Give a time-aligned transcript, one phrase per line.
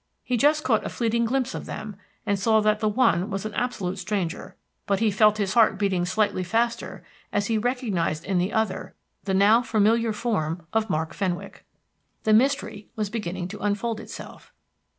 [0.23, 1.95] He just caught a fleeting glimpse of them,
[2.25, 4.55] and saw that one was an absolute stranger,
[4.87, 8.95] but he felt his heart beating slightly faster as he recognised in the other
[9.25, 11.65] the now familiar form of Mark Fenwick.
[12.23, 14.51] The mystery was beginning to unfold itself.